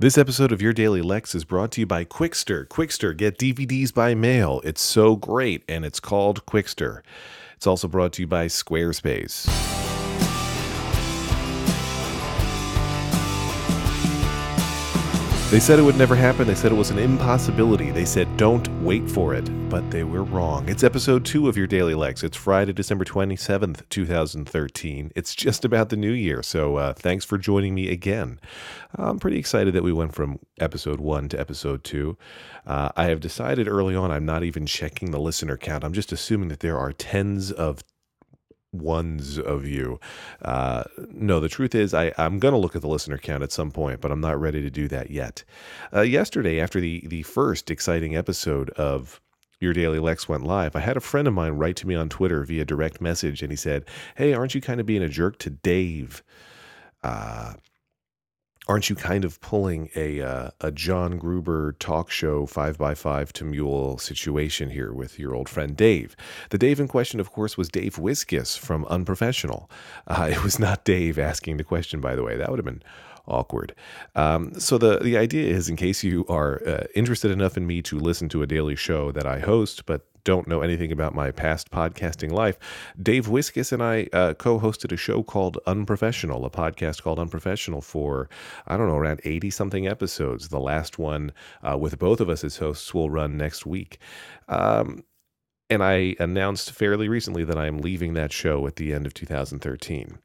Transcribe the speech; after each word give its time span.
This 0.00 0.18
episode 0.18 0.50
of 0.50 0.60
Your 0.60 0.72
Daily 0.72 1.02
Lex 1.02 1.36
is 1.36 1.44
brought 1.44 1.70
to 1.72 1.80
you 1.80 1.86
by 1.86 2.04
Qwikster. 2.04 2.66
Qwikster, 2.66 3.16
get 3.16 3.38
DVDs 3.38 3.94
by 3.94 4.12
mail. 4.12 4.60
It's 4.64 4.82
so 4.82 5.14
great, 5.14 5.62
and 5.68 5.84
it's 5.84 6.00
called 6.00 6.44
Qwikster. 6.46 7.02
It's 7.54 7.64
also 7.68 7.86
brought 7.86 8.14
to 8.14 8.22
you 8.22 8.26
by 8.26 8.46
Squarespace. 8.46 9.83
They 15.54 15.60
said 15.60 15.78
it 15.78 15.82
would 15.82 15.96
never 15.96 16.16
happen. 16.16 16.48
They 16.48 16.56
said 16.56 16.72
it 16.72 16.74
was 16.74 16.90
an 16.90 16.98
impossibility. 16.98 17.92
They 17.92 18.04
said, 18.04 18.36
don't 18.36 18.66
wait 18.82 19.08
for 19.08 19.34
it. 19.34 19.44
But 19.68 19.88
they 19.92 20.02
were 20.02 20.24
wrong. 20.24 20.68
It's 20.68 20.82
episode 20.82 21.24
two 21.24 21.48
of 21.48 21.56
Your 21.56 21.68
Daily 21.68 21.94
Lex. 21.94 22.24
It's 22.24 22.36
Friday, 22.36 22.72
December 22.72 23.04
27th, 23.04 23.88
2013. 23.88 25.12
It's 25.14 25.32
just 25.32 25.64
about 25.64 25.90
the 25.90 25.96
new 25.96 26.10
year. 26.10 26.42
So 26.42 26.74
uh, 26.74 26.92
thanks 26.92 27.24
for 27.24 27.38
joining 27.38 27.72
me 27.72 27.88
again. 27.88 28.40
I'm 28.96 29.20
pretty 29.20 29.38
excited 29.38 29.74
that 29.74 29.84
we 29.84 29.92
went 29.92 30.12
from 30.12 30.40
episode 30.58 30.98
one 30.98 31.28
to 31.28 31.38
episode 31.38 31.84
two. 31.84 32.18
Uh, 32.66 32.88
I 32.96 33.04
have 33.04 33.20
decided 33.20 33.68
early 33.68 33.94
on 33.94 34.10
I'm 34.10 34.26
not 34.26 34.42
even 34.42 34.66
checking 34.66 35.12
the 35.12 35.20
listener 35.20 35.56
count. 35.56 35.84
I'm 35.84 35.92
just 35.92 36.10
assuming 36.10 36.48
that 36.48 36.60
there 36.60 36.76
are 36.76 36.92
tens 36.92 37.52
of 37.52 37.84
ones 38.74 39.38
of 39.38 39.66
you. 39.66 40.00
Uh, 40.42 40.84
no, 41.12 41.40
the 41.40 41.48
truth 41.48 41.74
is, 41.74 41.94
I, 41.94 42.12
I'm 42.18 42.38
going 42.38 42.52
to 42.52 42.58
look 42.58 42.76
at 42.76 42.82
the 42.82 42.88
listener 42.88 43.18
count 43.18 43.42
at 43.42 43.52
some 43.52 43.70
point, 43.70 44.00
but 44.00 44.10
I'm 44.10 44.20
not 44.20 44.40
ready 44.40 44.60
to 44.62 44.70
do 44.70 44.88
that 44.88 45.10
yet. 45.10 45.44
Uh, 45.94 46.02
yesterday, 46.02 46.60
after 46.60 46.80
the, 46.80 47.04
the 47.06 47.22
first 47.22 47.70
exciting 47.70 48.16
episode 48.16 48.70
of 48.70 49.20
Your 49.60 49.72
Daily 49.72 49.98
Lex 49.98 50.28
went 50.28 50.44
live, 50.44 50.76
I 50.76 50.80
had 50.80 50.96
a 50.96 51.00
friend 51.00 51.28
of 51.28 51.34
mine 51.34 51.52
write 51.52 51.76
to 51.76 51.86
me 51.86 51.94
on 51.94 52.08
Twitter 52.08 52.44
via 52.44 52.64
direct 52.64 53.00
message, 53.00 53.42
and 53.42 53.52
he 53.52 53.56
said, 53.56 53.84
Hey, 54.16 54.34
aren't 54.34 54.54
you 54.54 54.60
kind 54.60 54.80
of 54.80 54.86
being 54.86 55.02
a 55.02 55.08
jerk 55.08 55.38
to 55.40 55.50
Dave? 55.50 56.22
Uh, 57.02 57.54
aren't 58.66 58.88
you 58.88 58.96
kind 58.96 59.24
of 59.24 59.40
pulling 59.40 59.90
a 59.94 60.20
uh, 60.20 60.50
a 60.60 60.70
John 60.70 61.18
Gruber 61.18 61.72
talk 61.78 62.10
show 62.10 62.46
five 62.46 62.78
by 62.78 62.94
five 62.94 63.32
to 63.34 63.44
mule 63.44 63.98
situation 63.98 64.70
here 64.70 64.92
with 64.92 65.18
your 65.18 65.34
old 65.34 65.48
friend 65.48 65.76
Dave? 65.76 66.16
The 66.50 66.58
Dave 66.58 66.80
in 66.80 66.88
question, 66.88 67.20
of 67.20 67.30
course, 67.32 67.56
was 67.56 67.68
Dave 67.68 67.96
Wiskus 67.96 68.58
from 68.58 68.84
Unprofessional. 68.86 69.70
Uh, 70.06 70.28
it 70.32 70.42
was 70.42 70.58
not 70.58 70.84
Dave 70.84 71.18
asking 71.18 71.56
the 71.56 71.64
question, 71.64 72.00
by 72.00 72.14
the 72.14 72.22
way. 72.22 72.36
That 72.36 72.50
would 72.50 72.58
have 72.58 72.64
been 72.64 72.82
awkward. 73.26 73.74
Um, 74.14 74.58
so 74.58 74.78
the 74.78 74.98
the 74.98 75.16
idea 75.16 75.46
is, 75.52 75.68
in 75.68 75.76
case 75.76 76.02
you 76.02 76.24
are 76.28 76.62
uh, 76.66 76.84
interested 76.94 77.30
enough 77.30 77.56
in 77.56 77.66
me 77.66 77.82
to 77.82 77.98
listen 77.98 78.28
to 78.30 78.42
a 78.42 78.46
daily 78.46 78.76
show 78.76 79.12
that 79.12 79.26
I 79.26 79.40
host, 79.40 79.86
but 79.86 80.06
don't 80.24 80.48
know 80.48 80.62
anything 80.62 80.90
about 80.90 81.14
my 81.14 81.30
past 81.30 81.70
podcasting 81.70 82.32
life, 82.32 82.58
Dave 83.00 83.26
Wiskus 83.26 83.72
and 83.72 83.82
I 83.82 84.08
uh, 84.12 84.34
co 84.34 84.58
hosted 84.58 84.92
a 84.92 84.96
show 84.96 85.22
called 85.22 85.58
Unprofessional, 85.66 86.44
a 86.44 86.50
podcast 86.50 87.02
called 87.02 87.18
Unprofessional 87.18 87.80
for, 87.80 88.28
I 88.66 88.76
don't 88.76 88.88
know, 88.88 88.96
around 88.96 89.20
80 89.24 89.50
something 89.50 89.86
episodes. 89.86 90.48
The 90.48 90.60
last 90.60 90.98
one 90.98 91.32
uh, 91.62 91.76
with 91.78 91.98
both 91.98 92.20
of 92.20 92.28
us 92.28 92.42
as 92.42 92.56
hosts 92.56 92.92
will 92.94 93.10
run 93.10 93.36
next 93.36 93.66
week. 93.66 93.98
Um, 94.48 95.04
and 95.70 95.82
I 95.82 96.14
announced 96.20 96.72
fairly 96.72 97.08
recently 97.08 97.44
that 97.44 97.58
I 97.58 97.66
am 97.66 97.78
leaving 97.78 98.14
that 98.14 98.32
show 98.32 98.66
at 98.66 98.76
the 98.76 98.92
end 98.92 99.06
of 99.06 99.14
2013. 99.14 100.18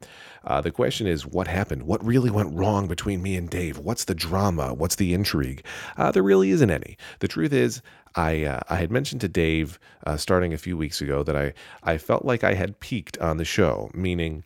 Uh, 0.44 0.62
the 0.62 0.72
question 0.72 1.08
is, 1.08 1.26
what 1.26 1.48
happened? 1.48 1.84
What 1.84 2.04
really 2.06 2.30
went 2.30 2.54
wrong 2.54 2.88
between 2.88 3.22
me 3.22 3.36
and 3.36 3.50
Dave? 3.50 3.78
What's 3.78 4.06
the 4.06 4.16
drama? 4.16 4.74
What's 4.74 4.96
the 4.96 5.14
intrigue? 5.14 5.66
Uh, 5.98 6.12
there 6.12 6.24
really 6.24 6.52
isn't 6.52 6.70
any. 6.70 6.98
The 7.20 7.28
truth 7.28 7.54
is, 7.54 7.82
I 8.16 8.44
uh, 8.44 8.60
I 8.70 8.76
had 8.78 8.92
mentioned 8.92 9.22
to 9.22 9.28
Dave 9.28 9.80
uh, 10.06 10.18
starting 10.18 10.54
a 10.54 10.58
few 10.58 10.76
weeks 10.76 11.00
ago 11.02 11.24
that 11.24 11.36
I 11.36 11.54
I 11.84 11.98
felt 11.98 12.26
like 12.26 12.44
I 12.44 12.54
had 12.54 12.80
peaked 12.80 13.18
on 13.20 13.38
the 13.38 13.46
show, 13.46 13.92
meaning 13.94 14.44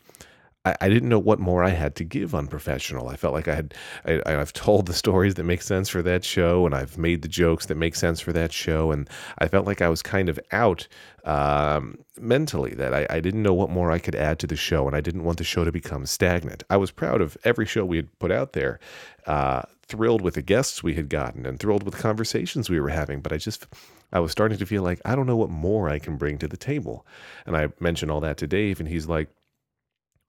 I, 0.66 0.76
I 0.82 0.90
didn't 0.90 1.10
know 1.10 1.20
what 1.20 1.40
more 1.40 1.64
I 1.64 1.70
had 1.70 1.96
to 1.96 2.04
give 2.04 2.34
unprofessional. 2.34 3.10
I 3.10 3.16
felt 3.16 3.34
like 3.34 3.48
I 3.48 3.56
had, 3.56 3.74
I, 4.06 4.22
I've 4.26 4.54
told 4.54 4.86
the 4.86 4.94
stories 4.94 5.36
that 5.36 5.44
make 5.44 5.62
sense 5.62 5.90
for 5.90 6.02
that 6.02 6.24
show, 6.24 6.66
and 6.66 6.74
I've 6.74 6.98
made 6.98 7.22
the 7.22 7.28
jokes 7.28 7.66
that 7.68 7.76
make 7.76 7.96
sense 7.96 8.20
for 8.20 8.34
that 8.34 8.52
show, 8.52 8.92
and 8.92 9.10
I 9.40 9.48
felt 9.48 9.66
like 9.66 9.82
I 9.82 9.90
was 9.90 10.02
kind 10.02 10.30
of 10.30 10.40
out 10.52 10.88
um, 11.26 12.00
mentally. 12.20 12.74
That 12.74 12.94
I, 12.94 13.06
I 13.10 13.20
didn't 13.20 13.44
know 13.44 13.54
what 13.54 13.70
more 13.70 13.92
I 13.92 14.00
could 14.00 14.16
add 14.16 14.40
to 14.40 14.48
the 14.48 14.56
show, 14.56 14.88
and 14.88 14.96
I 14.96 15.02
didn't 15.02 15.24
want 15.24 15.38
the 15.38 15.44
show 15.44 15.64
to 15.64 15.72
become 15.72 16.06
stagnant. 16.06 16.64
I 16.70 16.78
was 16.78 16.92
proud 16.92 17.22
of 17.22 17.38
every 17.44 17.66
show 17.66 17.86
we 17.86 17.98
had 17.98 18.20
put 18.20 18.32
out 18.32 18.54
there. 18.54 18.80
Uh, 19.26 19.64
thrilled 19.86 20.22
with 20.22 20.34
the 20.34 20.42
guests 20.42 20.82
we 20.82 20.96
had 20.96 21.10
gotten 21.10 21.46
and 21.46 21.60
thrilled 21.60 21.84
with 21.84 21.94
the 21.94 22.02
conversations 22.02 22.70
we 22.70 22.80
were 22.80 22.90
having, 22.90 23.20
but 23.20 23.34
I 23.34 23.38
just 23.38 23.68
I 24.12 24.20
was 24.20 24.32
starting 24.32 24.58
to 24.58 24.66
feel 24.66 24.82
like 24.82 25.02
I 25.06 25.16
don't 25.16 25.28
know 25.28 25.36
what 25.36 25.50
more 25.50 25.90
I 25.90 26.00
can 26.00 26.18
bring 26.18 26.38
to 26.40 26.48
the 26.48 26.58
table. 26.58 27.06
And 27.46 27.56
I 27.56 27.68
mentioned 27.80 28.10
all 28.10 28.22
that 28.22 28.38
to 28.38 28.48
Dave, 28.48 28.80
and 28.80 28.88
he's 28.88 29.08
like, 29.08 29.30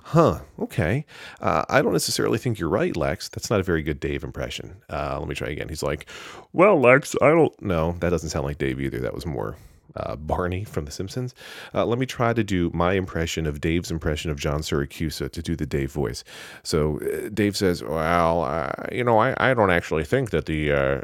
Huh. 0.07 0.41
Okay. 0.61 1.07
Uh, 1.41 1.65
I 1.71 1.81
don't 1.81 1.95
necessarily 1.95 2.37
think 2.37 2.59
you're 2.59 2.69
right, 2.69 2.95
Lex. 2.95 3.31
That's 3.31 3.49
not 3.49 3.61
a 3.61 3.63
very 3.63 3.83
good 3.83 4.01
Dave 4.01 4.23
impression. 4.23 4.77
Uh, 4.91 5.19
let 5.19 5.27
me 5.27 5.35
try 5.35 5.49
again. 5.49 5.69
He's 5.71 5.83
like, 5.83 6.07
Well, 6.53 6.79
Lex, 6.79 7.17
I 7.23 7.29
don't. 7.31 7.53
No, 7.63 7.93
that 8.01 8.11
doesn't 8.11 8.29
sound 8.29 8.45
like 8.45 8.59
Dave 8.59 8.81
either. 8.81 8.99
That 9.01 9.15
was 9.15 9.25
more 9.25 9.57
uh, 9.97 10.17
Barney 10.17 10.65
from 10.65 10.85
The 10.85 10.91
Simpsons. 10.91 11.35
Uh, 11.75 11.85
let 11.87 11.99
me 11.99 12.07
try 12.07 12.33
to 12.33 12.45
do 12.45 12.71
my 12.75 12.95
impression 12.95 13.47
of 13.47 13.61
Dave's 13.61 13.91
impression 13.91 14.31
of 14.31 14.39
John 14.39 14.61
Siracusa 14.61 15.31
to 15.31 15.43
do 15.43 15.57
the 15.57 15.67
Dave 15.67 15.93
voice. 15.93 16.25
So 16.63 17.01
uh, 17.01 17.29
Dave 17.33 17.57
says, 17.57 17.83
"Well, 17.83 18.71
you 18.93 19.05
know, 19.05 19.19
I, 19.19 19.35
I 19.39 19.55
don't 19.55 19.71
actually 19.71 20.05
think 20.05 20.31
that 20.31 20.47
the 20.47 20.73
uh, 20.73 21.01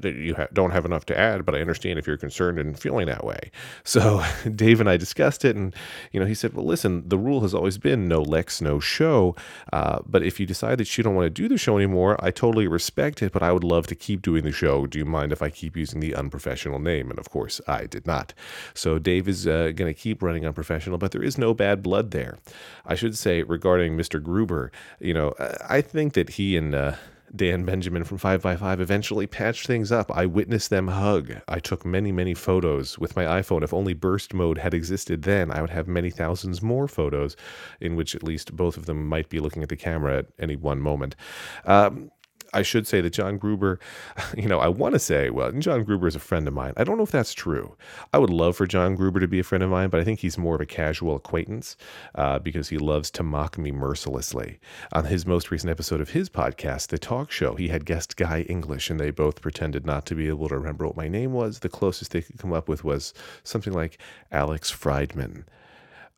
that 0.00 0.14
you 0.16 0.34
ha- 0.34 0.48
don't 0.52 0.70
have 0.70 0.84
enough 0.84 1.06
to 1.06 1.18
add, 1.18 1.44
but 1.44 1.54
I 1.54 1.60
understand 1.60 1.98
if 1.98 2.06
you're 2.06 2.16
concerned 2.16 2.58
and 2.58 2.78
feeling 2.78 3.06
that 3.06 3.24
way." 3.24 3.50
So 3.84 4.22
Dave 4.54 4.80
and 4.80 4.88
I 4.88 4.96
discussed 4.96 5.44
it, 5.44 5.56
and 5.56 5.74
you 6.12 6.20
know, 6.20 6.26
he 6.26 6.34
said, 6.34 6.54
"Well, 6.54 6.64
listen, 6.64 7.08
the 7.08 7.18
rule 7.18 7.40
has 7.40 7.54
always 7.54 7.78
been 7.78 8.06
no 8.08 8.22
Lex, 8.22 8.60
no 8.60 8.80
show. 8.80 9.34
Uh, 9.72 10.00
but 10.06 10.22
if 10.22 10.38
you 10.38 10.46
decide 10.46 10.78
that 10.78 10.96
you 10.96 11.04
don't 11.04 11.14
want 11.14 11.26
to 11.26 11.30
do 11.30 11.48
the 11.48 11.58
show 11.58 11.76
anymore, 11.76 12.16
I 12.24 12.30
totally 12.30 12.66
respect 12.68 13.22
it. 13.22 13.32
But 13.32 13.42
I 13.42 13.52
would 13.52 13.64
love 13.64 13.86
to 13.88 13.94
keep 13.94 14.22
doing 14.22 14.44
the 14.44 14.52
show. 14.52 14.86
Do 14.86 14.98
you 14.98 15.04
mind 15.04 15.32
if 15.32 15.42
I 15.42 15.50
keep 15.50 15.76
using 15.76 16.00
the 16.00 16.14
unprofessional 16.14 16.78
name?" 16.78 17.10
And 17.10 17.18
of 17.18 17.30
course, 17.30 17.60
I 17.66 17.86
did 17.86 18.06
not. 18.08 18.34
So 18.74 18.98
Dave 18.98 19.28
is 19.28 19.46
uh, 19.46 19.70
going 19.76 19.92
to 19.92 19.94
keep 19.94 20.20
running 20.20 20.44
unprofessional, 20.44 20.98
but 20.98 21.12
there 21.12 21.22
is 21.22 21.38
no 21.38 21.54
bad 21.54 21.80
blood 21.80 22.10
there. 22.10 22.38
I 22.84 22.96
should 22.96 23.16
say 23.16 23.44
regarding 23.44 23.96
Mr. 23.96 24.20
Gruber, 24.20 24.72
you 24.98 25.14
know, 25.14 25.34
I 25.68 25.80
think 25.80 26.14
that 26.14 26.30
he 26.30 26.56
and 26.56 26.74
uh, 26.74 26.94
Dan 27.34 27.64
Benjamin 27.64 28.04
from 28.04 28.18
5by5 28.18 28.80
eventually 28.80 29.26
patched 29.26 29.66
things 29.66 29.92
up. 29.92 30.10
I 30.10 30.26
witnessed 30.26 30.70
them 30.70 30.88
hug. 30.88 31.36
I 31.46 31.58
took 31.58 31.84
many, 31.84 32.12
many 32.12 32.34
photos 32.34 32.98
with 32.98 33.16
my 33.16 33.24
iPhone. 33.24 33.62
If 33.62 33.74
only 33.74 33.94
burst 33.94 34.32
mode 34.34 34.58
had 34.58 34.74
existed 34.74 35.22
then, 35.22 35.50
I 35.50 35.60
would 35.60 35.70
have 35.70 35.86
many 35.86 36.10
thousands 36.10 36.62
more 36.62 36.88
photos 36.88 37.36
in 37.80 37.96
which 37.96 38.14
at 38.14 38.22
least 38.22 38.56
both 38.56 38.76
of 38.76 38.86
them 38.86 39.06
might 39.06 39.28
be 39.28 39.40
looking 39.40 39.62
at 39.62 39.68
the 39.68 39.76
camera 39.76 40.18
at 40.18 40.26
any 40.38 40.56
one 40.56 40.80
moment. 40.80 41.16
Um, 41.64 42.10
I 42.54 42.62
should 42.62 42.86
say 42.86 43.00
that 43.00 43.12
John 43.12 43.36
Gruber, 43.36 43.78
you 44.36 44.48
know, 44.48 44.58
I 44.58 44.68
want 44.68 44.94
to 44.94 44.98
say, 44.98 45.30
well, 45.30 45.52
John 45.52 45.84
Gruber 45.84 46.06
is 46.06 46.14
a 46.14 46.20
friend 46.20 46.48
of 46.48 46.54
mine. 46.54 46.72
I 46.76 46.84
don't 46.84 46.96
know 46.96 47.02
if 47.02 47.10
that's 47.10 47.34
true. 47.34 47.76
I 48.12 48.18
would 48.18 48.30
love 48.30 48.56
for 48.56 48.66
John 48.66 48.94
Gruber 48.94 49.20
to 49.20 49.28
be 49.28 49.38
a 49.38 49.44
friend 49.44 49.62
of 49.62 49.70
mine, 49.70 49.90
but 49.90 50.00
I 50.00 50.04
think 50.04 50.20
he's 50.20 50.38
more 50.38 50.54
of 50.54 50.60
a 50.60 50.66
casual 50.66 51.16
acquaintance 51.16 51.76
uh, 52.14 52.38
because 52.38 52.68
he 52.68 52.78
loves 52.78 53.10
to 53.12 53.22
mock 53.22 53.58
me 53.58 53.70
mercilessly. 53.70 54.58
On 54.92 55.04
his 55.04 55.26
most 55.26 55.50
recent 55.50 55.70
episode 55.70 56.00
of 56.00 56.10
his 56.10 56.30
podcast, 56.30 56.88
The 56.88 56.98
Talk 56.98 57.30
Show, 57.30 57.54
he 57.54 57.68
had 57.68 57.84
guest 57.84 58.16
Guy 58.16 58.42
English, 58.42 58.90
and 58.90 58.98
they 58.98 59.10
both 59.10 59.42
pretended 59.42 59.84
not 59.84 60.06
to 60.06 60.14
be 60.14 60.28
able 60.28 60.48
to 60.48 60.56
remember 60.56 60.86
what 60.86 60.96
my 60.96 61.08
name 61.08 61.32
was. 61.32 61.58
The 61.58 61.68
closest 61.68 62.12
they 62.12 62.22
could 62.22 62.38
come 62.38 62.52
up 62.52 62.68
with 62.68 62.84
was 62.84 63.12
something 63.44 63.72
like 63.72 63.98
Alex 64.32 64.70
Friedman. 64.70 65.44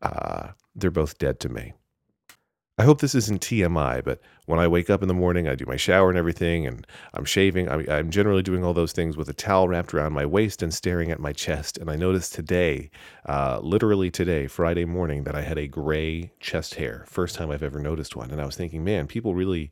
Uh, 0.01 0.49
they're 0.75 0.91
both 0.91 1.17
dead 1.17 1.39
to 1.41 1.49
me. 1.49 1.73
I 2.77 2.83
hope 2.83 3.01
this 3.01 3.13
isn't 3.13 3.41
TMI, 3.41 4.03
but 4.03 4.21
when 4.45 4.59
I 4.59 4.67
wake 4.67 4.89
up 4.89 5.01
in 5.01 5.07
the 5.07 5.13
morning, 5.13 5.47
I 5.47 5.55
do 5.55 5.65
my 5.67 5.75
shower 5.75 6.09
and 6.09 6.17
everything, 6.17 6.65
and 6.65 6.87
I'm 7.13 7.25
shaving. 7.25 7.69
I, 7.69 7.97
I'm 7.97 8.09
generally 8.09 8.41
doing 8.41 8.63
all 8.63 8.73
those 8.73 8.93
things 8.93 9.17
with 9.17 9.29
a 9.29 9.33
towel 9.33 9.67
wrapped 9.67 9.93
around 9.93 10.13
my 10.13 10.25
waist 10.25 10.63
and 10.63 10.73
staring 10.73 11.11
at 11.11 11.19
my 11.19 11.33
chest. 11.33 11.77
And 11.77 11.91
I 11.91 11.95
noticed 11.97 12.33
today, 12.33 12.89
uh, 13.27 13.59
literally 13.61 14.09
today, 14.09 14.47
Friday 14.47 14.85
morning, 14.85 15.25
that 15.25 15.35
I 15.35 15.41
had 15.41 15.57
a 15.57 15.67
gray 15.67 16.31
chest 16.39 16.75
hair. 16.75 17.03
First 17.07 17.35
time 17.35 17.51
I've 17.51 17.61
ever 17.61 17.79
noticed 17.79 18.15
one. 18.15 18.31
And 18.31 18.41
I 18.41 18.45
was 18.45 18.55
thinking, 18.55 18.83
man, 18.83 19.05
people 19.05 19.35
really 19.35 19.69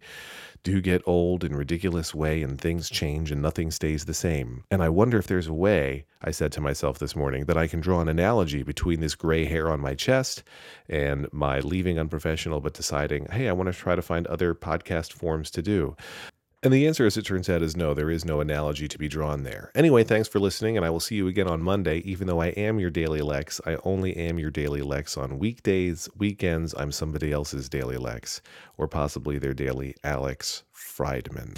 do 0.63 0.81
get 0.81 1.01
old 1.05 1.43
in 1.43 1.55
ridiculous 1.55 2.13
way 2.13 2.41
and 2.41 2.59
things 2.59 2.89
change 2.89 3.31
and 3.31 3.41
nothing 3.41 3.71
stays 3.71 4.05
the 4.05 4.13
same. 4.13 4.63
And 4.71 4.83
I 4.83 4.89
wonder 4.89 5.17
if 5.17 5.27
there's 5.27 5.47
a 5.47 5.53
way, 5.53 6.05
I 6.21 6.31
said 6.31 6.51
to 6.53 6.61
myself 6.61 6.99
this 6.99 7.15
morning, 7.15 7.45
that 7.45 7.57
I 7.57 7.67
can 7.67 7.79
draw 7.79 8.01
an 8.01 8.07
analogy 8.07 8.63
between 8.63 8.99
this 8.99 9.15
gray 9.15 9.45
hair 9.45 9.69
on 9.69 9.79
my 9.79 9.95
chest 9.95 10.43
and 10.87 11.27
my 11.31 11.59
leaving 11.59 11.99
unprofessional 11.99 12.59
but 12.59 12.73
deciding, 12.73 13.27
hey, 13.31 13.47
I 13.47 13.53
want 13.53 13.67
to 13.67 13.77
try 13.77 13.95
to 13.95 14.01
find 14.01 14.27
other 14.27 14.53
podcast 14.53 15.13
forms 15.13 15.51
to 15.51 15.61
do. 15.61 15.95
And 16.61 16.73
the 16.73 16.87
answer, 16.87 17.05
as 17.05 17.15
it 17.15 17.25
turns 17.25 17.49
out, 17.49 17.61
is 17.61 17.77
no, 17.77 17.93
there 17.93 18.11
is 18.11 18.25
no 18.25 18.41
analogy 18.41 18.89
to 18.89 18.97
be 18.97 19.07
drawn 19.07 19.43
there. 19.43 19.71
Anyway, 19.75 20.03
thanks 20.03 20.27
for 20.27 20.39
listening, 20.41 20.75
and 20.75 20.85
I 20.85 20.89
will 20.89 20.99
see 20.99 21.15
you 21.15 21.29
again 21.29 21.47
on 21.47 21.61
Monday. 21.61 21.99
Even 21.99 22.27
though 22.27 22.41
I 22.41 22.47
am 22.47 22.79
your 22.79 22.89
daily 22.89 23.21
Lex, 23.21 23.61
I 23.65 23.77
only 23.85 24.17
am 24.17 24.39
your 24.39 24.51
daily 24.51 24.81
Lex 24.81 25.15
on 25.15 25.39
weekdays. 25.39 26.09
Weekends, 26.17 26.75
I'm 26.77 26.91
somebody 26.91 27.31
else's 27.31 27.69
daily 27.69 27.95
Lex, 27.95 28.41
or 28.77 28.89
possibly 28.89 29.39
their 29.39 29.53
daily 29.53 29.95
Alex 30.03 30.63
Friedman. 30.73 31.53